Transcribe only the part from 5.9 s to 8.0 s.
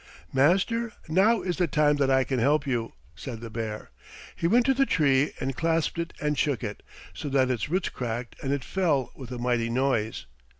it and shook it, so that its roots